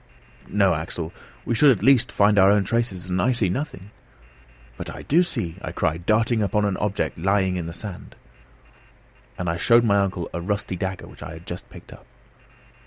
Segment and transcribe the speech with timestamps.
[0.47, 1.13] "No, Axel,
[1.45, 3.91] we should at least find our own traces and I see nothing"
[4.75, 8.15] "But I do see," I cried, darting upon an object lying on the sand.
[9.37, 12.07] And I showed my uncle a rusty dagger which I had just picked up.